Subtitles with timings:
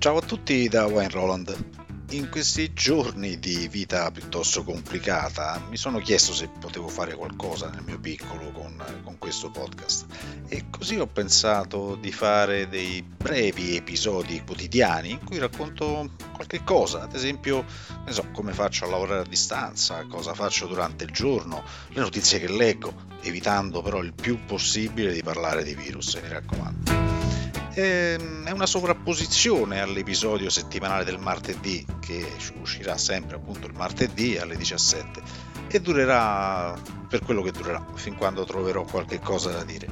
[0.00, 1.64] Ciao a tutti da Wayne Roland.
[2.12, 7.82] In questi giorni di vita piuttosto complicata mi sono chiesto se potevo fare qualcosa nel
[7.82, 10.06] mio piccolo con, con, questo podcast
[10.48, 17.02] e così ho pensato di fare dei brevi episodi quotidiani in cui racconto qualche cosa,
[17.02, 17.66] ad esempio
[18.08, 22.48] so, come faccio a lavorare a distanza, cosa faccio durante il giorno, le notizie che
[22.48, 26.99] leggo, evitando però il più possibile di parlare di virus, mi raccomando.
[27.74, 32.26] Ehm, è una sovrapposizione all'episodio settimanale del martedì che
[32.60, 35.22] uscirà sempre appunto il martedì alle 17
[35.68, 36.76] e durerà
[37.08, 39.86] per quello che durerà fin quando troverò qualche cosa da dire.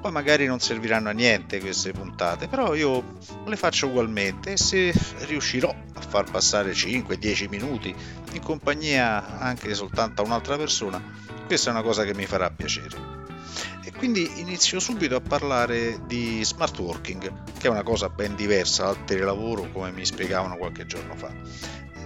[0.00, 4.94] Poi magari non serviranno a niente queste puntate però io le faccio ugualmente e se
[5.26, 7.94] riuscirò a far passare 5-10 minuti
[8.32, 11.02] in compagnia anche soltanto a un'altra persona
[11.46, 13.19] questa è una cosa che mi farà piacere
[13.90, 18.84] e quindi inizio subito a parlare di smart working, che è una cosa ben diversa
[18.84, 21.32] dal telelavoro come mi spiegavano qualche giorno fa.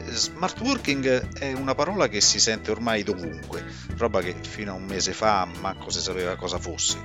[0.08, 3.64] Smart working è una parola che si sente ormai dovunque,
[3.96, 6.98] roba che fino a un mese fa manco si sapeva cosa fosse.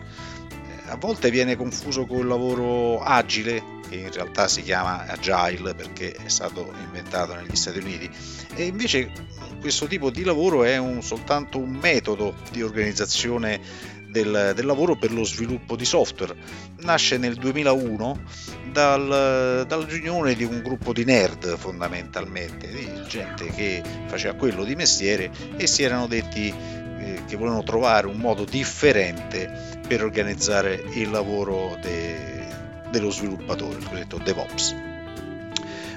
[0.87, 6.13] A volte viene confuso con il lavoro agile, che in realtà si chiama agile perché
[6.13, 8.09] è stato inventato negli Stati Uniti,
[8.55, 9.11] e invece
[9.59, 15.11] questo tipo di lavoro è un, soltanto un metodo di organizzazione del, del, lavoro per
[15.11, 16.35] lo sviluppo di software.
[16.79, 18.21] Nasce nel 2001
[18.71, 24.75] dal, dalla riunione di un gruppo di nerd fondamentalmente, di gente che faceva quello di
[24.75, 31.09] mestiere e si erano detti eh, che volevano trovare un modo differente per organizzare il
[31.09, 32.47] lavoro de,
[32.91, 34.75] dello sviluppatore, il cosiddetto DevOps.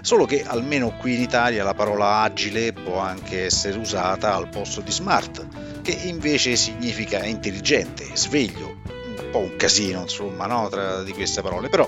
[0.02, 4.80] Solo che almeno qui in Italia la parola agile può anche essere usata al posto
[4.80, 5.47] di smart,
[5.83, 10.69] che invece significa intelligente, sveglio, un po' un casino insomma no?
[10.69, 11.86] tra di queste parole, però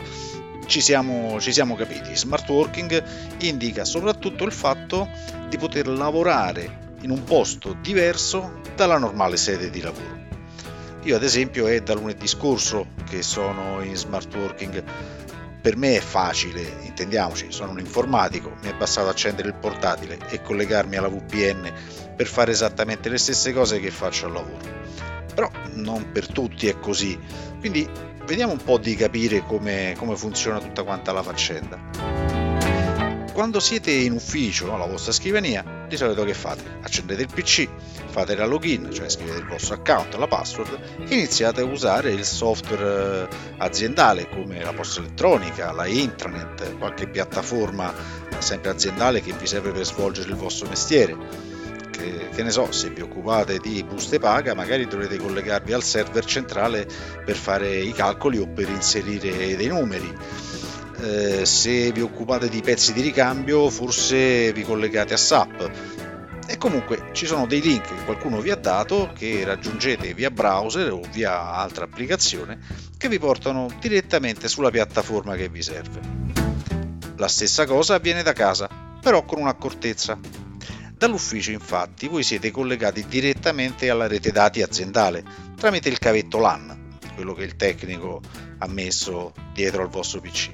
[0.66, 2.16] ci siamo, ci siamo capiti.
[2.16, 3.02] Smart working
[3.38, 5.08] indica soprattutto il fatto
[5.48, 10.22] di poter lavorare in un posto diverso dalla normale sede di lavoro.
[11.04, 14.84] Io ad esempio è da lunedì scorso che sono in smart working
[15.64, 20.42] per me è facile, intendiamoci, sono un informatico, mi è bastato accendere il portatile e
[20.42, 21.72] collegarmi alla VPN
[22.14, 24.82] per fare esattamente le stesse cose che faccio al lavoro.
[25.34, 27.18] Però non per tutti è così,
[27.58, 27.88] quindi
[28.24, 32.22] vediamo un po' di capire come, come funziona tutta quanta la faccenda.
[33.34, 36.78] Quando siete in ufficio, alla vostra scrivania, di solito che fate?
[36.82, 37.68] Accendete il PC,
[38.06, 42.24] fate la login, cioè scrivete il vostro account, la password e iniziate a usare il
[42.24, 47.92] software eh, aziendale come la posta elettronica, la intranet, qualche piattaforma
[48.38, 51.16] sempre aziendale che vi serve per svolgere il vostro mestiere.
[52.04, 56.24] Che, che, ne so, se vi occupate di buste paga, magari dovrete collegarvi al server
[56.24, 56.86] centrale
[57.24, 60.12] per fare i calcoli o per inserire dei numeri
[61.00, 65.70] eh, se vi occupate di pezzi di ricambio forse vi collegate a SAP
[66.46, 70.92] e comunque ci sono dei link che qualcuno vi ha dato che raggiungete via browser
[70.92, 72.58] o via altra applicazione
[72.96, 76.00] che vi portano direttamente sulla piattaforma che vi serve.
[77.16, 78.68] La stessa cosa avviene da casa,
[79.00, 80.18] però con un'accortezza.
[81.04, 85.22] Dall'ufficio infatti voi siete collegati direttamente alla rete dati aziendale
[85.54, 88.22] tramite il cavetto LAN, quello che il tecnico
[88.56, 90.50] ha messo dietro al vostro PC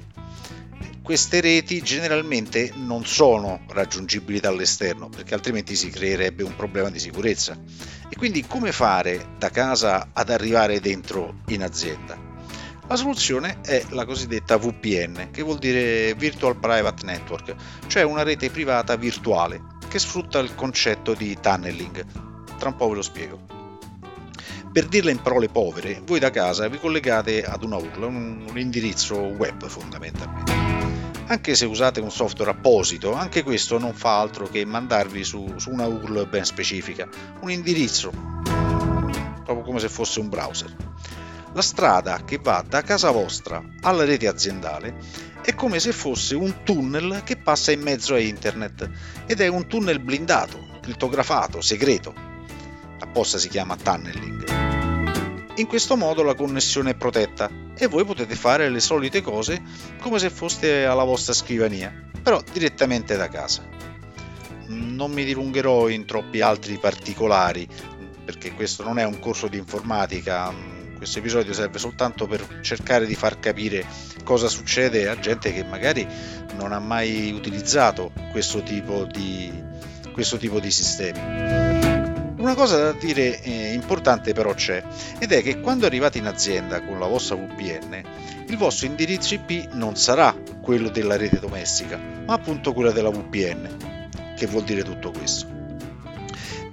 [1.03, 7.57] queste reti generalmente non sono raggiungibili dall'esterno perché altrimenti si creerebbe un problema di sicurezza.
[8.09, 12.17] E quindi come fare da casa ad arrivare dentro in azienda?
[12.87, 17.55] La soluzione è la cosiddetta VPN, che vuol dire Virtual Private Network,
[17.89, 22.07] cioè una rete privata virtuale che sfrutta il concetto di tunneling.
[22.59, 23.41] Tra un po' ve lo spiego.
[24.73, 29.17] Per dirla in parole povere, voi da casa vi collegate ad una URL, un indirizzo
[29.17, 30.71] web fondamentalmente
[31.31, 35.71] anche se usate un software apposito, anche questo non fa altro che mandarvi su, su
[35.71, 37.09] una URL ben specifica,
[37.43, 38.11] un indirizzo,
[39.45, 40.75] proprio come se fosse un browser.
[41.53, 44.97] La strada che va da casa vostra alla rete aziendale
[45.43, 48.89] è come se fosse un tunnel che passa in mezzo a internet
[49.27, 52.15] ed è un tunnel blindato, crittografato, segreto.
[52.99, 54.71] Apposta si chiama tunneling.
[55.57, 59.63] In questo modo la connessione è protetta e voi potete fare le solite cose
[60.01, 61.93] come se foste alla vostra scrivania,
[62.23, 63.67] però direttamente da casa.
[64.67, 67.67] Non mi dilungherò in troppi altri particolari,
[68.25, 70.53] perché questo non è un corso di informatica,
[71.01, 73.87] questo episodio serve soltanto per cercare di far capire
[74.23, 76.07] cosa succede a gente che magari
[76.57, 79.51] non ha mai utilizzato questo tipo di,
[80.13, 81.19] questo tipo di sistemi.
[82.37, 84.85] Una cosa da dire eh, importante però c'è,
[85.19, 88.03] ed è che quando arrivate in azienda con la vostra VPN,
[88.49, 94.35] il vostro indirizzo IP non sarà quello della rete domestica, ma appunto quello della VPN.
[94.37, 95.47] Che vuol dire tutto questo?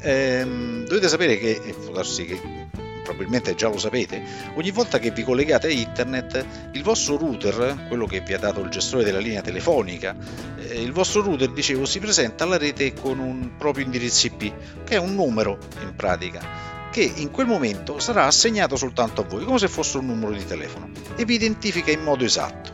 [0.02, 2.68] Ehm, dovete sapere che, e darsi che
[3.07, 4.21] probabilmente già lo sapete,
[4.56, 8.59] ogni volta che vi collegate a internet, il vostro router, quello che vi ha dato
[8.59, 10.13] il gestore della linea telefonica,
[10.57, 14.95] eh, il vostro router, dicevo, si presenta alla rete con un proprio indirizzo IP, che
[14.95, 19.59] è un numero in pratica che in quel momento sarà assegnato soltanto a voi, come
[19.59, 22.71] se fosse un numero di telefono, e vi identifica in modo esatto.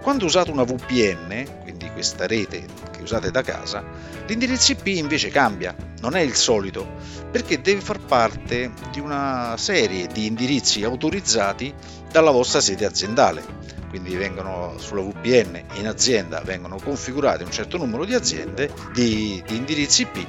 [0.00, 2.64] Quando usate una VPN, quindi questa rete
[3.06, 3.82] usate da casa,
[4.26, 6.86] l'indirizzo IP invece cambia, non è il solito,
[7.30, 11.72] perché deve far parte di una serie di indirizzi autorizzati
[12.10, 13.64] dalla vostra sede aziendale.
[13.88, 19.56] Quindi vengono sulla VPN in azienda vengono configurate un certo numero di aziende di, di
[19.56, 20.26] indirizzi IP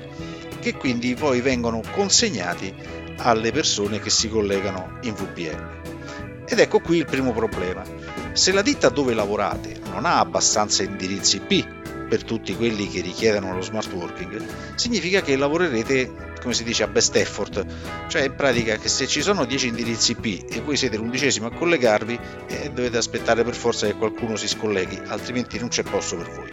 [0.60, 2.74] che quindi poi vengono consegnati
[3.18, 6.46] alle persone che si collegano in VPN.
[6.48, 7.84] Ed ecco qui il primo problema.
[8.32, 13.54] Se la ditta dove lavorate non ha abbastanza indirizzi IP per tutti quelli che richiedono
[13.54, 14.46] lo smart working,
[14.76, 17.66] significa che lavorerete, come si dice, a best effort,
[18.08, 21.52] cioè in pratica che se ci sono 10 indirizzi IP e voi siete l'undicesimo a
[21.52, 26.30] collegarvi, eh, dovete aspettare per forza che qualcuno si scolleghi, altrimenti non c'è posto per
[26.32, 26.50] voi.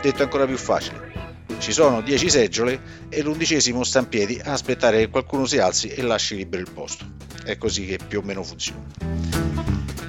[0.00, 1.12] Detto ancora più facile,
[1.58, 5.88] ci sono 10 seggiole e l'undicesimo sta in piedi a aspettare che qualcuno si alzi
[5.88, 7.06] e lasci libero il posto.
[7.44, 9.33] È così che più o meno funziona.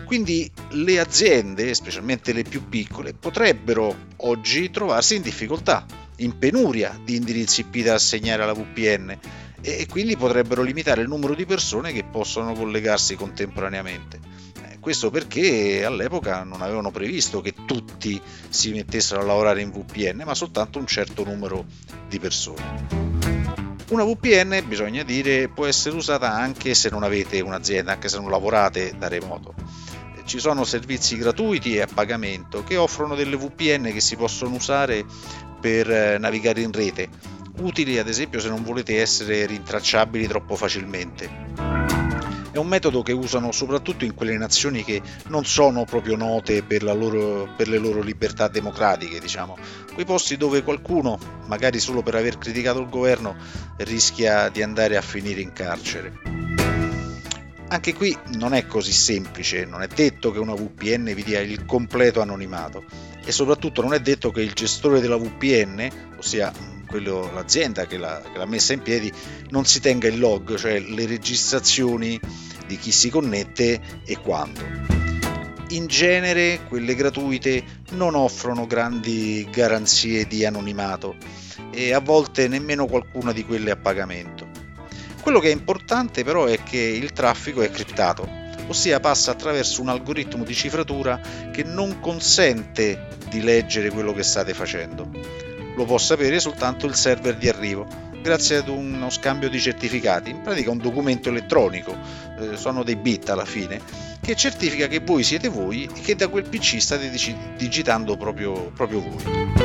[0.06, 5.86] Quindi le aziende, specialmente le più piccole, potrebbero oggi trovarsi in difficoltà,
[6.18, 9.18] in penuria di indirizzi IP da assegnare alla VPN
[9.62, 14.20] e quindi potrebbero limitare il numero di persone che possono collegarsi contemporaneamente.
[14.64, 20.22] Eh, questo perché all'epoca non avevano previsto che tutti si mettessero a lavorare in VPN,
[20.24, 21.66] ma soltanto un certo numero
[22.08, 23.14] di persone.
[23.90, 28.30] Una VPN, bisogna dire, può essere usata anche se non avete un'azienda, anche se non
[28.30, 29.54] lavorate da remoto
[30.26, 35.06] ci sono servizi gratuiti e a pagamento che offrono delle VPN che si possono usare
[35.60, 37.10] per eh, navigare in rete,
[37.58, 42.04] utili ad esempio se non volete essere rintracciabili troppo facilmente.
[42.52, 46.84] È un metodo che usano soprattutto in quelle nazioni che non sono proprio note per,
[46.84, 49.58] loro, per le loro libertà democratiche, diciamo,
[49.94, 53.36] quei posti dove qualcuno, magari solo per aver criticato il governo,
[53.78, 56.45] rischia di andare a finire in carcere.
[57.68, 61.66] Anche qui non è così semplice, non è detto che una VPN vi dia il
[61.66, 62.84] completo anonimato
[63.26, 66.54] e soprattutto non è detto che il gestore della VPN, ossia
[66.88, 69.12] quello, l'azienda che l'ha, che l'ha messa in piedi,
[69.50, 72.20] non si tenga il log, cioè le registrazioni
[72.68, 74.62] di chi si connette e quando.
[75.70, 77.64] In genere quelle gratuite
[77.94, 81.16] non offrono grandi garanzie di anonimato
[81.72, 84.45] e a volte nemmeno qualcuna di quelle a pagamento.
[85.26, 88.30] Quello che è importante però è che il traffico è criptato,
[88.68, 91.20] ossia passa attraverso un algoritmo di cifratura
[91.52, 95.10] che non consente di leggere quello che state facendo.
[95.76, 97.88] Lo può sapere soltanto il server di arrivo,
[98.22, 101.98] grazie ad uno scambio di certificati, in pratica un documento elettronico,
[102.40, 103.82] eh, sono dei bit alla fine,
[104.22, 107.10] che certifica che voi siete voi e che da quel PC state
[107.58, 109.65] digitando proprio, proprio voi.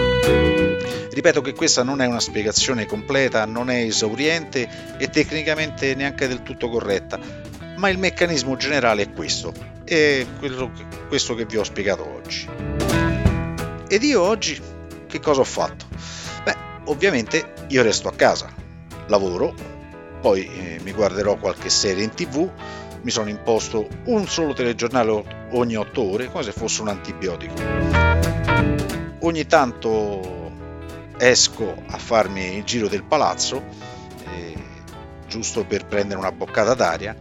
[1.10, 6.42] Ripeto che questa non è una spiegazione completa, non è esauriente e tecnicamente neanche del
[6.42, 7.18] tutto corretta,
[7.76, 9.52] ma il meccanismo generale è questo,
[9.84, 10.24] è
[11.08, 12.48] questo che vi ho spiegato oggi.
[13.88, 14.60] Ed io oggi
[15.06, 15.86] che cosa ho fatto?
[16.44, 18.52] Beh, ovviamente io resto a casa,
[19.06, 19.54] lavoro,
[20.20, 22.48] poi eh, mi guarderò qualche serie in tv,
[23.02, 27.54] mi sono imposto un solo telegiornale ogni 8 ore, come se fosse un antibiotico.
[29.20, 30.39] Ogni tanto
[31.20, 33.62] esco a farmi il giro del palazzo,
[34.34, 34.54] eh,
[35.28, 37.14] giusto per prendere una boccata d'aria.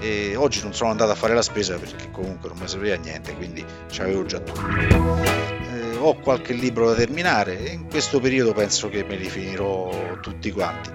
[0.00, 3.34] E oggi non sono andato a fare la spesa perché comunque non mi serviva niente,
[3.34, 4.60] quindi ci avevo già tutto.
[4.76, 10.18] Eh, ho qualche libro da terminare e in questo periodo penso che me li finirò
[10.20, 10.90] tutti quanti.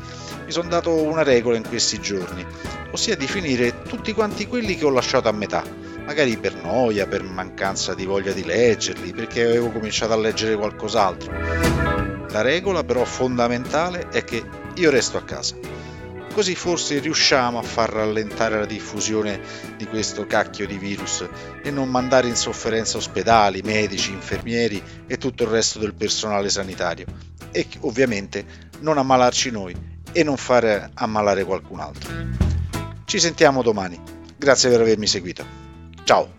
[0.45, 2.45] Mi sono dato una regola in questi giorni,
[2.91, 5.63] ossia di finire tutti quanti quelli che ho lasciato a metà,
[6.05, 11.68] magari per noia, per mancanza di voglia di leggerli, perché avevo cominciato a leggere qualcos'altro
[12.31, 14.43] la regola però fondamentale è che
[14.75, 15.55] io resto a casa.
[16.31, 19.41] Così forse riusciamo a far rallentare la diffusione
[19.77, 21.27] di questo cacchio di virus
[21.63, 27.07] e non mandare in sofferenza ospedali, medici, infermieri e tutto il resto del personale sanitario.
[27.51, 28.45] E ovviamente
[28.81, 29.75] non ammalarci noi
[30.11, 32.11] e non fare ammalare qualcun altro.
[33.05, 33.99] Ci sentiamo domani.
[34.37, 35.43] Grazie per avermi seguito.
[36.03, 36.38] Ciao!